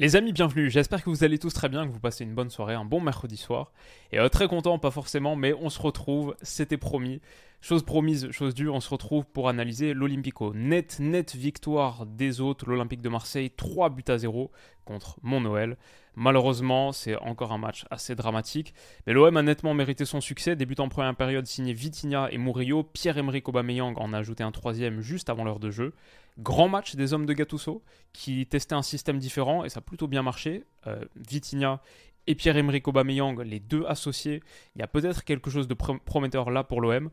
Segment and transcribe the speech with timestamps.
[0.00, 0.70] Les amis, bienvenue.
[0.70, 3.00] J'espère que vous allez tous très bien, que vous passez une bonne soirée, un bon
[3.00, 3.72] mercredi soir.
[4.12, 7.20] Et euh, très content, pas forcément, mais on se retrouve, c'était promis.
[7.60, 10.54] Chose promise, chose due, on se retrouve pour analyser l'Olympico.
[10.54, 14.52] Net, net victoire des autres, l'Olympique de Marseille, 3 buts à 0
[14.84, 15.76] contre Mont-Noël.
[16.14, 18.74] Malheureusement, c'est encore un match assez dramatique.
[19.06, 20.54] Mais l'OM a nettement mérité son succès.
[20.54, 22.84] Débutant en première période signé Vitinha et Murillo.
[22.84, 25.92] Pierre-Emerick Aubameyang en a ajouté un troisième juste avant l'heure de jeu.
[26.38, 30.06] Grand match des hommes de Gattuso qui testaient un système différent et ça a plutôt
[30.06, 30.64] bien marché.
[30.86, 31.82] Euh, Vitinha
[32.28, 34.42] et Pierre-Emerick Aubameyang, les deux associés,
[34.76, 37.10] il y a peut-être quelque chose de prometteur là pour l'OM.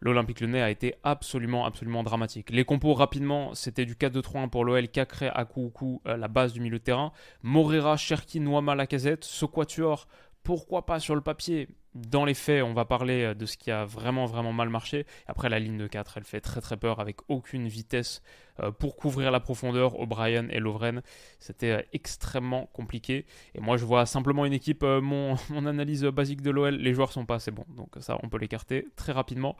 [0.00, 2.50] L'Olympique Lyonnais a été absolument, absolument dramatique.
[2.50, 6.78] Les compos rapidement, c'était du 4-2-3-1 pour l'OL, Cacré, Akou, euh, la base du milieu
[6.78, 7.12] de terrain.
[7.42, 9.24] Morera, Cherki, Noama, Lacazette.
[9.24, 10.08] Ce quatuor,
[10.42, 13.70] pourquoi pas sur le papier dans les faits, on va parler euh, de ce qui
[13.70, 15.06] a vraiment vraiment mal marché.
[15.26, 18.22] Après, la ligne de 4, elle fait très très peur avec aucune vitesse
[18.60, 19.98] euh, pour couvrir la profondeur.
[19.98, 21.02] O'Brien et Lovren,
[21.38, 23.26] c'était extrêmement compliqué.
[23.54, 27.12] Et moi, je vois simplement une équipe, mon, mon analyse basique de l'OL, les joueurs
[27.12, 27.66] sont pas assez bons.
[27.76, 29.56] Donc ça, on peut l'écarter très rapidement.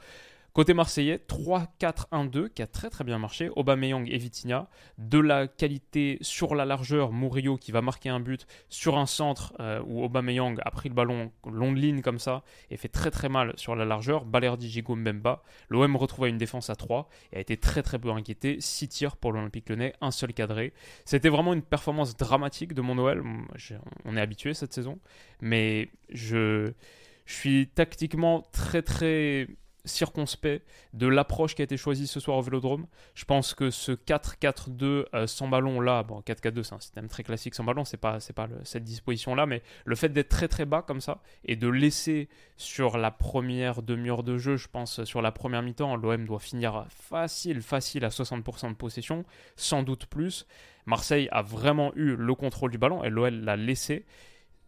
[0.53, 3.49] Côté marseillais, 3-4-1-2 qui a très très bien marché.
[3.57, 4.69] Aubameyang et Vitinha.
[4.99, 9.55] De la qualité sur la largeur, Murillo qui va marquer un but sur un centre
[9.61, 13.31] euh, où Aubameyang a pris le ballon longue ligne comme ça et fait très très
[13.31, 14.27] mal sur la largeur.
[14.27, 15.43] Balerdi, Gigo, Mbemba.
[15.71, 18.59] L'OM retrouve une défense à 3 et a été très très peu inquiété.
[18.61, 20.75] 6 tirs pour l'Olympique Lyonnais, un seul cadré.
[21.07, 23.23] C'était vraiment une performance dramatique de mon Noël.
[24.05, 24.99] On est habitué cette saison.
[25.41, 26.75] Mais je
[27.25, 29.49] suis tactiquement très très
[29.85, 32.87] circonspect de l'approche qui a été choisie ce soir au Vélodrome.
[33.15, 37.25] Je pense que ce 4-4-2 euh, sans ballon là, bon 4-4-2 c'est un système très
[37.25, 40.49] classique sans ballon, c'est pas c'est pas cette disposition là, mais le fait d'être très
[40.49, 45.03] très bas comme ça et de laisser sur la première demi-heure de jeu, je pense
[45.05, 49.25] sur la première mi-temps, l'OM doit finir facile facile à 60% de possession,
[49.57, 50.47] sans doute plus.
[50.87, 54.05] Marseille a vraiment eu le contrôle du ballon et l'OL l'a laissé.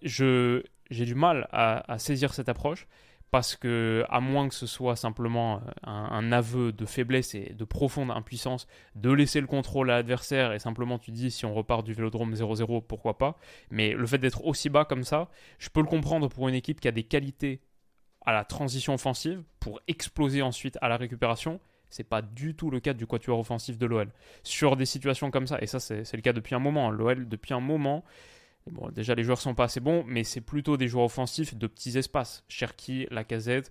[0.03, 2.87] Je j'ai du mal à saisir cette approche
[3.34, 7.65] parce que, à moins que ce soit simplement euh, un, aveu de faiblesse et de
[7.65, 11.84] profonde impuissance, de laisser le contrôle à l'adversaire et simplement tu dis si on repart
[11.84, 13.37] du vélodrome 0-0, pourquoi pas?
[13.72, 16.81] Mais le fait d'être aussi bas comme ça, je peux le comprendre pour une équipe
[16.81, 17.61] qui a des qualités
[18.25, 21.59] à la transition offensive pour exploser ensuite à la récupération.
[21.91, 24.12] C'est pas du tout le cas du quatuor offensif de l'OL.
[24.45, 27.53] Sur des situations comme ça, et ça c'est le cas depuis un moment, l'OL depuis
[27.53, 28.05] un moment
[28.71, 31.67] Bon, déjà, les joueurs sont pas assez bons, mais c'est plutôt des joueurs offensifs de
[31.67, 32.45] petits espaces.
[32.49, 33.71] Cherki, Lacazette,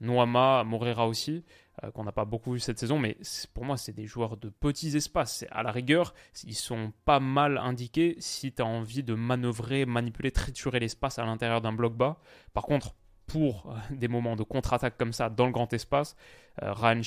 [0.00, 1.44] Noama, Morera aussi,
[1.84, 3.18] euh, qu'on n'a pas beaucoup vu cette saison, mais
[3.52, 5.44] pour moi, c'est des joueurs de petits espaces.
[5.50, 6.14] À la rigueur,
[6.44, 11.24] ils sont pas mal indiqués si tu as envie de manœuvrer, manipuler, triturer l'espace à
[11.24, 12.18] l'intérieur d'un bloc bas.
[12.54, 12.94] Par contre,
[13.30, 16.16] pour euh, des moments de contre-attaque comme ça dans le grand espace.
[16.62, 17.00] Euh, Ryan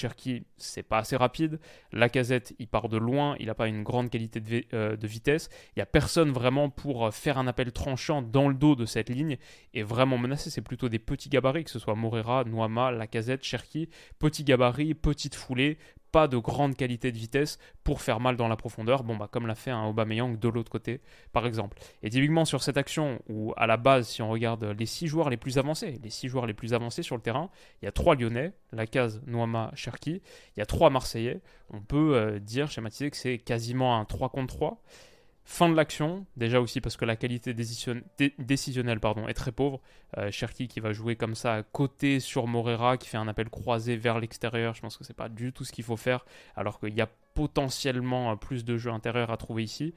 [0.55, 1.59] c'est pas assez rapide.
[1.91, 5.49] Lacazette, il part de loin, il n'a pas une grande qualité de, euh, vitesse.
[5.75, 9.09] Il n'y a personne vraiment pour faire un appel tranchant dans le dos de cette
[9.09, 9.37] ligne
[9.73, 10.49] et vraiment menacer.
[10.49, 13.89] C'est plutôt des petits gabarits, que ce soit Morera, Noama, Lacazette, Cherky.
[14.17, 15.77] Petits gabarits, petites foulées,
[16.13, 19.47] pas de grande qualité de vitesse pour faire mal dans la profondeur, bon bah comme
[19.47, 21.01] l'a fait un Aubameyang de l'autre côté
[21.33, 21.77] par exemple.
[22.03, 25.31] Et typiquement sur cette action où à la base si on regarde les six joueurs
[25.31, 27.49] les plus avancés, les six joueurs les plus avancés sur le terrain,
[27.81, 30.21] il y a trois Lyonnais, Lacaz, Noama, Cherki,
[30.55, 31.41] il y a trois Marseillais,
[31.71, 34.81] on peut euh, dire schématiser que c'est quasiment un 3 contre 3.
[35.45, 39.81] Fin de l'action, déjà aussi parce que la qualité décisionnelle est très pauvre.
[40.17, 43.49] Euh, Cherki qui va jouer comme ça à côté sur Morera, qui fait un appel
[43.49, 44.73] croisé vers l'extérieur.
[44.73, 47.09] Je pense que c'est pas du tout ce qu'il faut faire, alors qu'il y a
[47.33, 49.93] potentiellement plus de jeux intérieurs à trouver ici.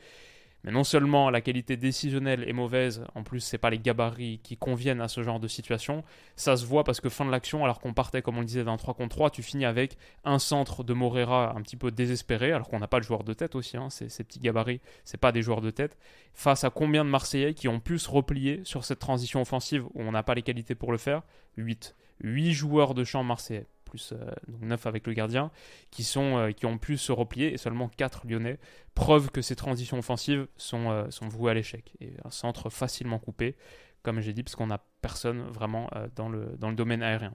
[0.64, 4.56] Mais non seulement la qualité décisionnelle est mauvaise, en plus c'est pas les gabarits qui
[4.56, 6.02] conviennent à ce genre de situation.
[6.34, 8.64] Ça se voit parce que fin de l'action, alors qu'on partait comme on le disait
[8.64, 12.52] d'un 3 contre 3, tu finis avec un centre de Morera un petit peu désespéré,
[12.52, 15.32] alors qu'on n'a pas de joueur de tête aussi, hein, ces, petits gabarits, c'est pas
[15.32, 15.96] des joueurs de tête.
[16.34, 20.02] Face à combien de Marseillais qui ont pu se replier sur cette transition offensive où
[20.02, 21.22] on n'a pas les qualités pour le faire?
[21.56, 21.94] 8.
[22.20, 25.50] 8 joueurs de champ marseillais plus euh, donc 9 avec le gardien,
[25.90, 28.58] qui, sont, euh, qui ont pu se replier, et seulement 4 lyonnais.
[28.94, 31.94] Preuve que ces transitions offensives sont, euh, sont vouées à l'échec.
[32.00, 33.56] Et un centre facilement coupé,
[34.02, 37.34] comme j'ai dit, parce qu'on n'a personne vraiment dans, le, dans le domaine aérien.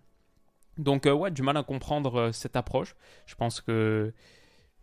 [0.78, 2.96] Donc ouais, du mal à comprendre cette approche.
[3.26, 4.14] Je pense que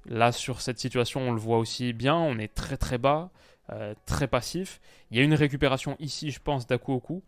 [0.09, 3.31] Là, sur cette situation, on le voit aussi bien, on est très très bas,
[3.71, 4.81] euh, très passif.
[5.11, 6.67] Il y a une récupération ici, je pense,
[7.03, 7.23] coup.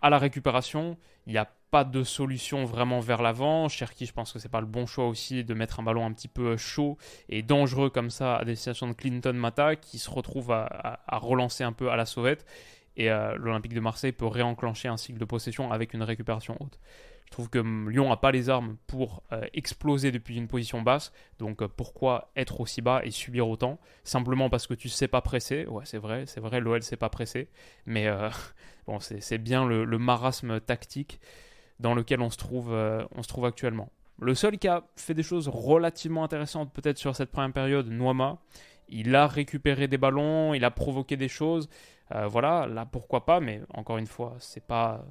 [0.00, 0.96] À la récupération,
[1.26, 3.68] il n'y a pas de solution vraiment vers l'avant.
[3.68, 6.12] Cherki, je pense que c'est pas le bon choix aussi de mettre un ballon un
[6.12, 6.96] petit peu chaud
[7.28, 11.72] et dangereux comme ça à destination de Clinton Mata qui se retrouve à, relancer un
[11.72, 12.46] peu à la sauvette.
[12.96, 16.78] Et euh, l'Olympique de Marseille peut réenclencher un cycle de possession avec une récupération haute.
[17.28, 21.12] Je trouve que Lyon n'a pas les armes pour euh, exploser depuis une position basse.
[21.38, 23.78] Donc euh, pourquoi être aussi bas et subir autant?
[24.02, 25.66] Simplement parce que tu ne sais pas presser.
[25.66, 27.48] Ouais, c'est vrai, c'est vrai, l'OL ne sait pas presser.
[27.86, 28.08] Mais
[28.86, 31.20] bon, c'est bien le, marasme tactique
[31.80, 33.90] dans lequel on se trouve, on se trouve actuellement.
[34.20, 38.38] Le seul qui a fait des choses relativement intéressantes peut-être sur cette première période, Noama,
[38.88, 41.68] il a récupéré des ballons, il a provoqué des choses.
[42.14, 45.04] Euh, voilà, là pourquoi pas, mais encore une fois, c'est pas,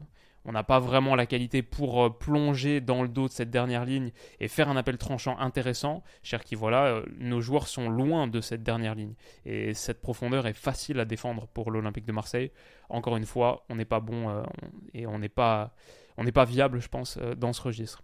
[0.47, 3.85] on n'a pas vraiment la qualité pour euh, plonger dans le dos de cette dernière
[3.85, 6.03] ligne et faire un appel tranchant intéressant.
[6.23, 9.13] Cher qui voilà, euh, nos joueurs sont loin de cette dernière ligne
[9.45, 12.51] et cette profondeur est facile à défendre pour l'Olympique de Marseille.
[12.89, 14.43] Encore une fois, on n'est pas bon
[14.93, 15.73] et on n'est pas,
[16.15, 18.01] on n'est pas viable, je pense, dans ce registre.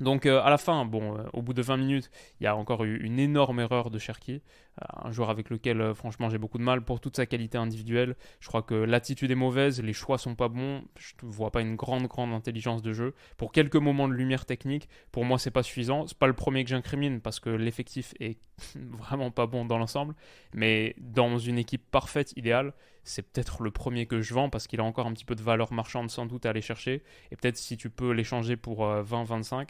[0.00, 2.10] Donc à la fin, bon, au bout de 20 minutes,
[2.40, 4.42] il y a encore eu une énorme erreur de Cherki
[4.78, 8.16] un joueur avec lequel euh, franchement j'ai beaucoup de mal pour toute sa qualité individuelle.
[8.40, 11.62] Je crois que l'attitude est mauvaise, les choix sont pas bons, je ne vois pas
[11.62, 13.14] une grande grande intelligence de jeu.
[13.36, 16.06] Pour quelques moments de lumière technique, pour moi c'est pas suffisant.
[16.06, 18.38] C'est pas le premier que j'incrimine parce que l'effectif est
[18.74, 20.14] vraiment pas bon dans l'ensemble,
[20.52, 22.72] mais dans une équipe parfaite, idéale,
[23.06, 25.42] c'est peut-être le premier que je vends parce qu'il a encore un petit peu de
[25.42, 27.02] valeur marchande sans doute à aller chercher.
[27.30, 29.64] Et peut-être si tu peux l'échanger pour 20-25, euh,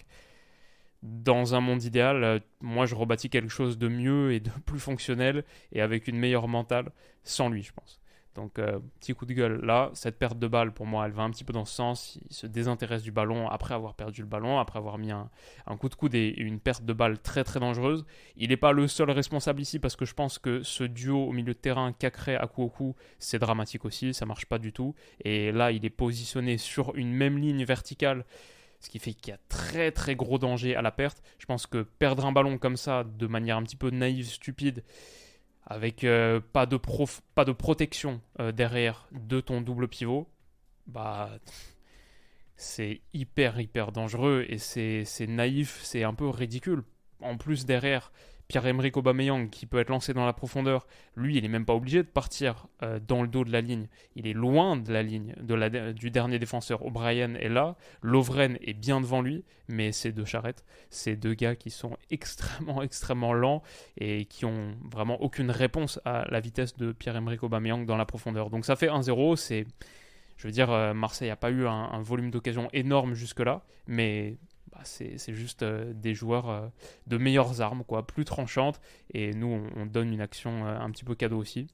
[1.02, 4.80] dans un monde idéal, euh, moi je rebâtis quelque chose de mieux et de plus
[4.80, 6.90] fonctionnel et avec une meilleure mentale
[7.22, 8.00] sans lui, je pense.
[8.36, 9.90] Donc, euh, petit coup de gueule là.
[9.94, 12.18] Cette perte de balle, pour moi, elle va un petit peu dans ce sens.
[12.28, 15.28] Il se désintéresse du ballon après avoir perdu le ballon, après avoir mis un,
[15.78, 18.04] coup de coude et une perte de balle très très dangereuse.
[18.36, 21.32] Il n'est pas le seul responsable ici parce que je pense que ce duo au
[21.32, 21.94] milieu de terrain,
[22.58, 24.12] au coup, c'est dramatique aussi.
[24.12, 24.94] Ça marche pas du tout.
[25.24, 28.24] Et là, il est positionné sur une même ligne verticale
[28.80, 31.22] ce qui fait qu'il y a très très gros danger à la perte.
[31.38, 34.84] Je pense que perdre un ballon comme ça, de manière un petit peu naïve, stupide,
[35.66, 40.28] avec euh, pas, de protection euh, derrière de ton double pivot,
[40.86, 41.30] bah
[42.56, 46.84] c'est hyper hyper dangereux et c'est naïf, c'est un peu ridicule.
[47.20, 48.12] En plus derrière,
[48.48, 52.02] Pierre-Emerick Aubameyang qui peut être lancé dans la profondeur, lui, il n'est même pas obligé
[52.02, 53.88] de partir euh, dans le dos de la ligne.
[54.14, 55.34] Il est loin de la ligne
[55.94, 56.84] du dernier défenseur.
[56.84, 60.64] O'Brien est là, Lovren est bien devant lui, mais c'est deux charrettes.
[60.90, 63.62] C'est deux gars qui sont extrêmement, extrêmement lents
[63.98, 68.50] et qui ont vraiment aucune réponse à la vitesse de Pierre-Emerick Aubameyang dans la profondeur.
[68.50, 69.66] Donc ça fait 1-0, c'est...
[70.36, 74.36] Je veux dire, euh, Marseille n'a pas eu un, un volume d'occasion énorme jusque-là, mais
[74.76, 76.68] bah, c'est juste euh, des joueurs euh,
[77.06, 78.80] de meilleures armes, quoi, plus tranchantes.
[79.12, 81.68] Et nous, on, donne une action euh, un petit peu cadeau aussi.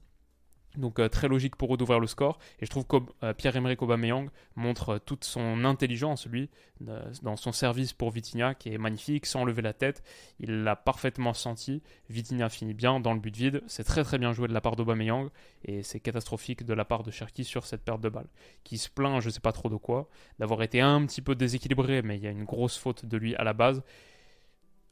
[0.75, 2.39] Donc très logique pour eux d'ouvrir le score.
[2.59, 6.49] Et je trouve que Pierre-Emerick Aubameyang montre toute son intelligence, lui,
[6.79, 10.03] dans son service pour Vitinha, qui est magnifique, sans lever la tête.
[10.39, 11.83] Il l'a parfaitement senti.
[12.09, 13.61] Vitinha finit bien dans le but vide.
[13.67, 15.29] C'est très très bien joué de la part d'Aubameyang.
[15.63, 18.27] Et c'est catastrophique de la part de Cherki sur cette perte de balle.
[18.63, 20.09] Qui se plaint, je sais pas trop de quoi,
[20.39, 23.35] d'avoir été un petit peu déséquilibré, mais il y a une grosse faute de lui
[23.35, 23.83] à la base.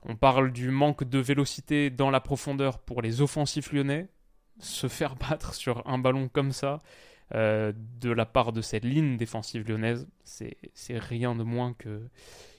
[0.03, 4.07] On parle du manque de vélocité dans la profondeur pour les offensifs lyonnais
[4.61, 6.81] se faire battre sur un ballon comme ça
[7.33, 12.01] euh, de la part de cette ligne défensive lyonnaise, c'est rien de moins que,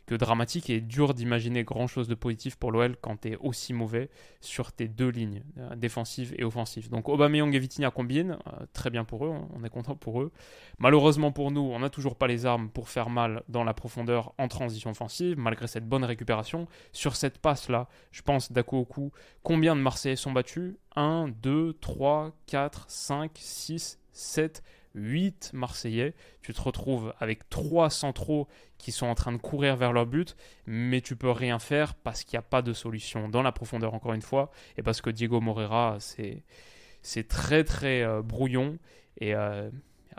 [0.06, 3.72] que dramatique et dur d'imaginer grand chose de positif pour l'OL quand tu es aussi
[3.72, 6.88] mauvais sur tes deux lignes, euh, défensive et offensive.
[6.90, 10.32] Donc Aubameyang et Vitinha combinent, euh, très bien pour eux, on est content pour eux.
[10.78, 14.34] Malheureusement pour nous, on n'a toujours pas les armes pour faire mal dans la profondeur
[14.38, 16.66] en transition offensive, malgré cette bonne récupération.
[16.92, 20.74] Sur cette passe-là, je pense d'à coup au coup, combien de Marseillais sont battus?
[20.96, 24.62] 1, 2, 3, 4, 5, 6, 7,
[24.94, 26.14] 8 Marseillais.
[26.42, 30.36] Tu te retrouves avec 3 centraux qui sont en train de courir vers leur but,
[30.66, 33.94] mais tu peux rien faire parce qu'il n'y a pas de solution dans la profondeur,
[33.94, 38.78] encore une fois, et parce que Diego Moreira, c'est très très euh, brouillon
[39.18, 39.70] et euh,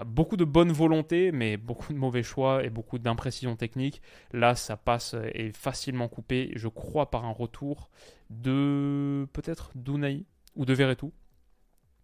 [0.06, 4.02] beaucoup de bonne volonté, mais beaucoup de mauvais choix et beaucoup d'imprécision technique.
[4.32, 7.90] Là, ça passe et facilement coupé, je crois, par un retour
[8.30, 10.26] de peut-être d'Unai
[10.56, 11.12] ou de Verretou.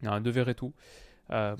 [0.01, 0.73] Non, de Verretou.
[1.31, 1.55] Euh,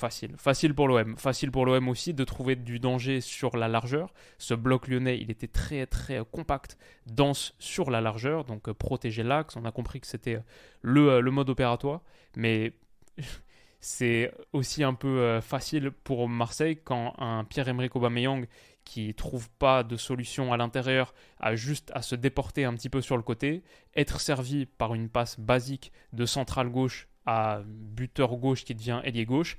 [0.00, 0.34] Facile.
[0.38, 1.14] Facile pour l'OM.
[1.18, 4.14] Facile pour l'OM aussi de trouver du danger sur la largeur.
[4.38, 9.22] Ce bloc lyonnais, il était très très compact, dense sur la largeur, donc euh, protéger
[9.22, 9.56] l'axe.
[9.56, 10.42] On a compris que c'était euh,
[10.80, 12.00] le, euh, le, mode opératoire.
[12.34, 12.72] Mais
[13.80, 18.46] c'est aussi un peu facile pour Marseille quand un Pierre-Emerick Aubameyang
[18.86, 23.02] qui trouve pas de solution à l'intérieur, a juste à se déporter un petit peu
[23.02, 23.62] sur le côté,
[23.94, 29.26] être servi par une passe basique de centrale gauche à buteur gauche qui devient ailier
[29.26, 29.58] gauche,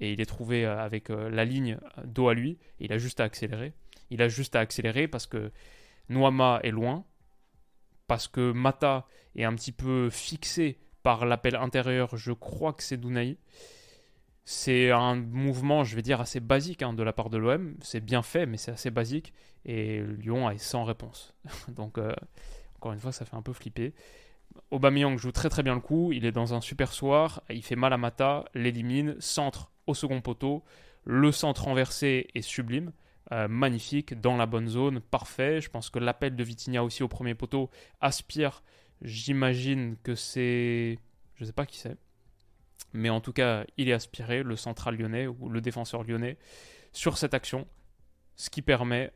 [0.00, 3.20] et il est trouvé euh, avec euh, la ligne dos à lui, il a juste
[3.20, 3.72] à accélérer.
[4.10, 5.50] Il a juste à accélérer parce que
[6.08, 7.04] Noama est loin,
[8.06, 12.96] parce que Mata est un petit peu fixé par l'appel intérieur, je crois que c'est
[12.96, 13.36] Dounaï.
[14.44, 17.74] C'est un mouvement, je vais dire, assez basique hein, de la part de l'OM.
[17.80, 19.32] C'est bien fait, mais c'est assez basique.
[19.64, 21.34] Et Lyon est sans réponse.
[21.68, 22.14] Donc, euh,
[22.76, 23.92] encore une fois, ça fait un peu flipper.
[24.70, 26.12] Aubameyang joue très très bien le coup.
[26.12, 27.42] Il est dans un super soir.
[27.50, 30.64] Il fait mal à Mata, l'élimine, centre au second poteau.
[31.04, 32.92] Le centre renversé est sublime.
[33.32, 35.60] Euh, magnifique, dans la bonne zone, parfait.
[35.60, 38.62] Je pense que l'appel de Vitinha aussi au premier poteau aspire.
[39.02, 40.98] J'imagine que c'est.
[41.34, 41.96] Je ne sais pas qui c'est.
[42.92, 46.38] Mais en tout cas, il est aspiré, le central lyonnais ou le défenseur lyonnais,
[46.92, 47.66] sur cette action.
[48.36, 49.12] Ce qui permet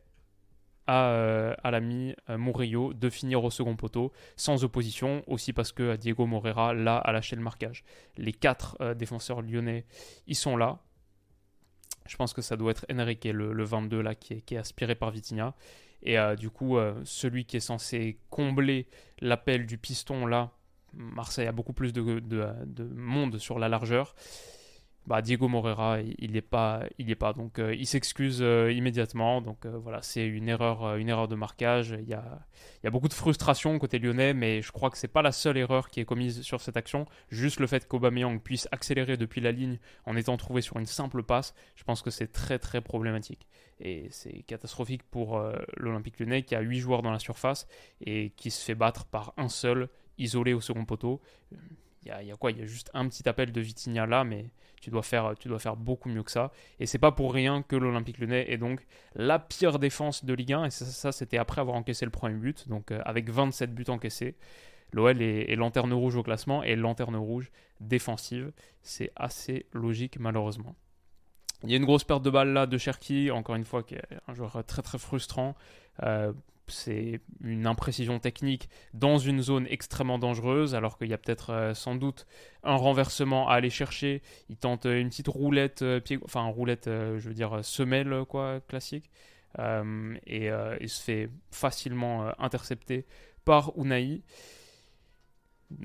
[0.87, 5.73] à, euh, à l'ami euh, Murillo de finir au second poteau sans opposition, aussi parce
[5.73, 7.85] que Diego Morera, là, a lâché le marquage.
[8.17, 9.87] Les quatre défenseurs lyonnais,
[10.27, 10.79] ils sont là.
[12.07, 15.11] Je pense que ça doit être Enrique, le, le 22 là, qui est, aspiré par
[15.11, 15.55] Vitinha.
[16.03, 18.89] Et euh, du coup, euh, celui qui est censé combler
[19.21, 20.51] l'appel du piston là,
[20.93, 22.13] Marseille a beaucoup plus de
[22.97, 24.15] monde sur la largeur.
[25.07, 27.33] Bah, Diego Morera, il n'est pas, il est pas.
[27.33, 29.41] Donc, euh, il s'excuse euh, immédiatement.
[29.41, 31.97] Donc, euh, voilà, c'est une erreur, une erreur de marquage.
[31.99, 34.99] Il y a, il y a beaucoup de frustration côté lyonnais, mais je crois que
[34.99, 37.07] c'est pas la seule erreur qui est commise sur cette action.
[37.31, 41.23] Juste le fait qu'Aubameyang puisse accélérer depuis la ligne en étant trouvé sur une simple
[41.23, 43.49] passe, je pense que c'est très très problématique.
[43.81, 45.43] Et c'est catastrophique pour
[45.79, 47.67] l'Olympique lyonnais qui a 8 joueurs dans la surface
[48.05, 49.89] et qui se fait battre par un seul,
[50.19, 51.21] isolé au second poteau.
[52.03, 54.47] Il y, a, quoi Il y a juste un petit appel de Vitinha là, mais
[54.81, 55.35] tu dois faire,
[55.77, 56.51] beaucoup mieux que ça.
[56.79, 60.55] Et c'est pas pour rien que l'Olympique Lyonnais est donc la pire défense de Ligue
[60.55, 60.65] 1.
[60.65, 64.35] Et ça, c'était après avoir encaissé le premier but, donc euh, avec 27 buts encaissés.
[64.93, 68.51] L'OL est, lanterne rouge au classement et lanterne rouge défensive.
[68.83, 70.75] C'est assez logique malheureusement.
[71.63, 73.95] Il y a une grosse perte de balle là de Cherki, encore une fois, qui
[73.95, 75.55] est un joueur très très frustrant.
[76.03, 76.33] Euh,
[76.71, 81.75] c'est une imprécision technique dans une zone extrêmement dangereuse, alors qu'il y a peut-être euh,
[81.75, 82.27] sans doute
[82.63, 84.23] un renversement à aller chercher.
[84.49, 88.61] Il tente une petite roulette, euh, pied, enfin roulette, euh, je veux dire semelle quoi,
[88.69, 89.11] classique,
[89.59, 90.51] et
[90.81, 93.05] il se fait facilement intercepter
[93.45, 94.23] par Unai.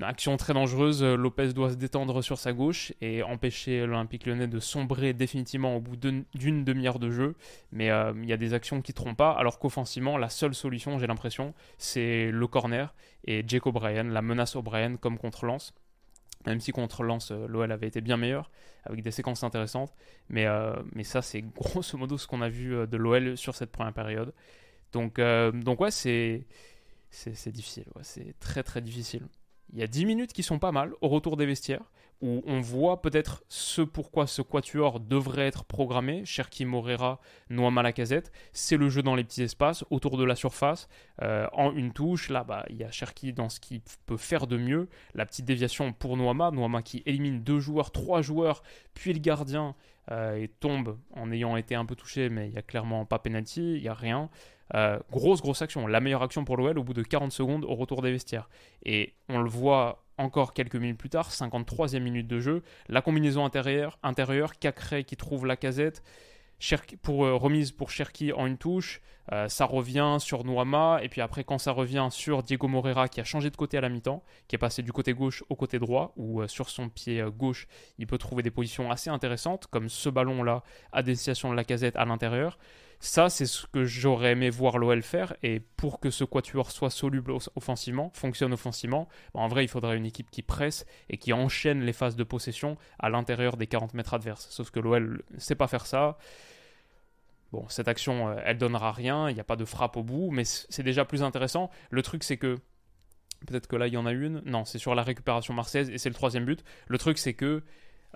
[0.02, 4.58] Action très dangereuse, Lopez doit se détendre sur sa gauche et empêcher l'Olympique lyonnais de
[4.58, 7.36] sombrer définitivement au bout d'une demi-heure de jeu.
[7.70, 10.54] Mais euh, il y a des actions qui ne trompent pas, alors qu'offensivement, la seule
[10.54, 15.72] solution, j'ai l'impression, c'est le corner et Jake O'Brien, la menace O'Brien comme contre Lens.
[16.46, 18.50] Même si contre Lens, euh, l'OL avait été bien meilleur,
[18.84, 19.94] avec des séquences intéressantes.
[20.28, 20.74] Mais, euh,
[21.04, 24.34] ça, c'est grosso modo ce qu'on a vu de l'OL sur cette première période.
[24.92, 26.44] Donc, donc ouais, c'est
[27.46, 27.86] difficile.
[28.02, 29.22] c'est très très difficile.
[29.72, 31.90] Il y a 10 minutes qui sont pas mal au retour des vestiaires,
[32.22, 36.24] où on voit peut-être ce pourquoi ce quatuor devrait être programmé.
[36.24, 37.20] Cherki Morera,
[37.50, 40.88] Noama Lacazette, c'est le jeu dans les petits espaces, autour de la surface,
[41.22, 42.30] euh, en une touche.
[42.30, 44.88] Là, bah, il y a Cherki dans ce qu'il peut faire de mieux.
[45.14, 48.62] La petite déviation pour Noama, Noama qui élimine deux joueurs, trois joueurs,
[48.94, 49.74] puis le gardien
[50.10, 53.18] euh, et tombe en ayant été un peu touché, mais il n'y a clairement pas
[53.18, 54.30] penalty, il n'y a rien.
[54.74, 55.86] Euh, grosse, grosse action.
[55.86, 58.48] La meilleure action pour l'OL au bout de 40 secondes au retour des vestiaires.
[58.84, 62.62] Et on le voit encore quelques minutes plus tard, 53e minute de jeu.
[62.88, 66.02] La combinaison intérieure, intérieure Cacré qui trouve la casette.
[67.24, 69.00] Euh, remise pour Cherki en une touche,
[69.32, 73.20] euh, ça revient sur Noama, et puis après quand ça revient sur Diego Morera qui
[73.20, 75.78] a changé de côté à la mi-temps, qui est passé du côté gauche au côté
[75.78, 77.66] droit, ou sur son pied gauche,
[77.98, 81.96] il peut trouver des positions assez intéressantes, comme ce ballon-là à destination de la casette
[81.96, 82.58] à l'intérieur.
[82.98, 85.36] Ça, c'est ce que j'aurais aimé voir l'OL faire.
[85.42, 89.96] Et pour que ce quatuor soit soluble offensivement, fonctionne offensivement, bah, en vrai, il faudrait
[89.96, 93.94] une équipe qui presse et qui enchaîne les phases de possession à l'intérieur des 40
[93.94, 94.48] mètres adverses.
[94.50, 96.16] Sauf que l'OL ne sait pas faire ça.
[97.52, 100.30] Bon, cette action, euh, elle donnera rien, il n'y a pas de frappe au bout,
[100.30, 101.70] mais c'est déjà plus intéressant.
[101.90, 102.58] Le truc, c'est que.
[103.46, 104.42] Peut-être que là, il y en a une.
[104.46, 106.64] Non, c'est sur la récupération marseillaise et c'est le troisième but.
[106.88, 107.62] Le truc, c'est que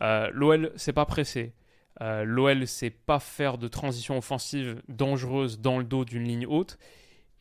[0.01, 1.53] euh, l'OL s'est pas pressé.
[2.01, 6.79] Euh, L'OL sait pas faire de transition offensive dangereuse dans le dos d'une ligne haute.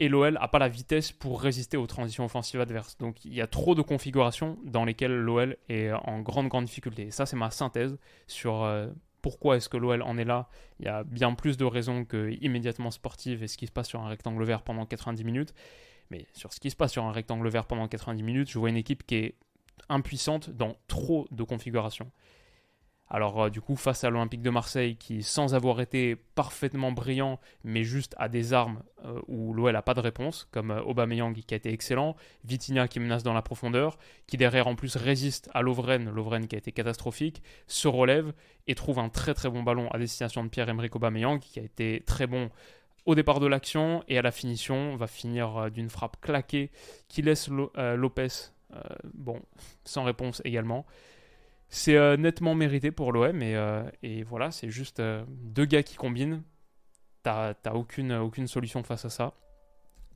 [0.01, 2.97] Et l'OL n'a pas la vitesse pour résister aux transitions offensives adverses.
[2.97, 7.11] Donc il y a trop de configurations dans lesquelles l'OL est en grande, grande difficulté.
[7.11, 8.87] Ça, c'est ma synthèse sur euh,
[9.21, 10.47] pourquoi est-ce que l'OL en est là.
[10.79, 13.89] Il y a bien plus de raisons que immédiatement sportive et ce qui se passe
[13.89, 15.53] sur un rectangle vert pendant 90 minutes.
[16.11, 18.69] Mais sur ce qui se passe sur un rectangle vert pendant 90 minutes, je vois
[18.69, 19.35] une équipe qui est
[19.89, 22.09] impuissante dans trop de configurations.
[23.09, 27.39] Alors euh, du coup, face à l'Olympique de Marseille, qui sans avoir été parfaitement brillant,
[27.63, 31.33] mais juste à des armes euh, où l'OL n'a pas de réponse, comme euh, Aubameyang
[31.33, 33.97] qui a été excellent, Vitinha qui menace dans la profondeur,
[34.27, 38.31] qui derrière en plus résiste à Lovren, Lovren qui a été catastrophique, se relève
[38.67, 42.03] et trouve un très très bon ballon à destination de Pierre-Emerick Aubameyang, qui a été
[42.05, 42.49] très bon
[43.05, 46.69] au départ de l'action et à la finition, va finir d'une frappe claquée
[47.07, 48.51] qui laisse Lopez,
[49.15, 49.41] bon,
[49.83, 50.85] sans réponse également.
[51.69, 55.83] C'est euh, nettement mérité pour l'OM et, euh, et, voilà, c'est juste euh, deux gars
[55.83, 56.41] qui combinent.
[57.21, 59.33] T'as aucune, aucune solution face à ça.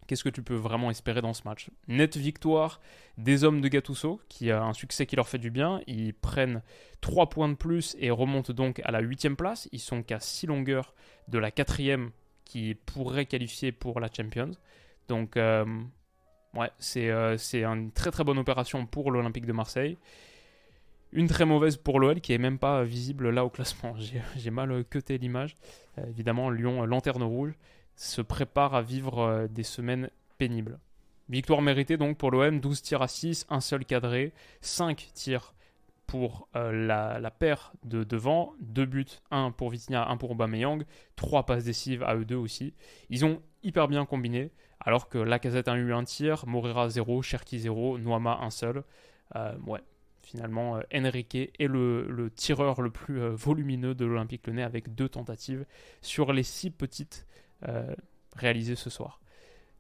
[0.08, 1.70] Qu'est-ce que tu peux vraiment espérer dans ce match?
[1.88, 2.82] Nette victoire
[3.20, 5.80] des hommes de Gattuso, qui a un succès qui leur fait du bien.
[5.86, 6.64] Ils prennent
[7.02, 9.70] 3 points de plus et remontent donc à la 8 place.
[9.72, 10.96] Ils sont qu'à 6 longueurs
[11.28, 11.80] de la 4
[12.46, 14.52] qui pourrait qualifier pour la Champions.
[15.08, 17.12] Donc, ouais, c'est
[17.64, 19.98] une très très bonne opération pour l'Olympique de Marseille.
[21.16, 23.96] Une très mauvaise pour l'OL qui est même pas visible là au classement.
[24.36, 25.56] J'ai mal cuté l'image.
[26.00, 27.54] Euh, évidemment, Lyon, euh, lanterne rouge,
[27.96, 30.80] se prépare à vivre euh, des semaines pénibles.
[31.30, 35.54] Victoire méritée donc pour l'OM, 12 tirs à 6, un seul cadré, 5 tirs
[36.08, 40.84] pour la, paire de devant, 2 buts, 1 pour Vitinha, 1 pour Aubameyang,
[41.16, 42.74] 3 passes décisives à eux deux aussi.
[43.10, 44.52] Ils ont hyper bien combiné,
[44.82, 48.84] alors que Lacazette a eu un tir, Morera 0, Cherki 0, Noama un seul.
[49.66, 49.82] ouais,
[50.24, 55.10] finalement, euh, Enrique est le, tireur le plus euh, volumineux de l'Olympique Lyonnais avec deux
[55.10, 55.66] tentatives
[56.02, 57.28] sur les six petites
[57.68, 57.94] euh,
[58.36, 59.20] réalisées ce soir.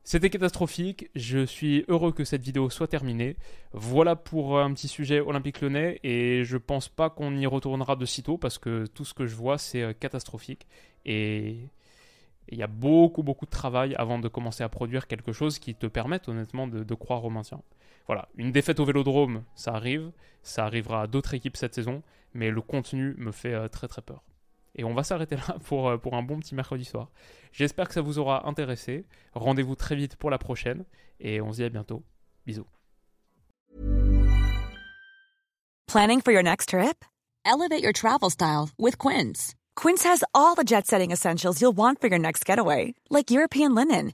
[0.05, 3.37] C'était catastrophique, je suis heureux que cette vidéo soit terminée.
[3.71, 8.05] Voilà pour un petit sujet Olympique Lyonnais et je pense pas qu'on y retournera de
[8.05, 10.67] sitôt parce que tout ce que je vois c'est catastrophique
[11.05, 11.69] et
[12.49, 15.73] il y a beaucoup beaucoup de travail avant de commencer à produire quelque chose qui
[15.73, 17.61] te permette honnêtement de croire au maintien
[18.07, 22.51] voilà, une défaite au Vélodrome, ça arrive, ça arrivera à d'autres équipes cette saison, mais
[22.51, 24.23] le contenu me fait euh, très très peur.
[24.75, 27.09] Et on va s'arrêter là pour, euh, pour un bon petit mercredi soir.
[27.51, 29.05] J'espère que ça vous aura intéressé.
[29.33, 30.83] Rendez-vous très vite pour la prochaine
[31.19, 32.03] et on se dit à bientôt.
[32.45, 32.67] Bisous.
[35.87, 37.05] Planning for your next trip?
[37.45, 39.53] Elevate your travel style with Quince.
[39.75, 44.13] Quince has all the jet-setting essentials you'll want for your next getaway, like European linen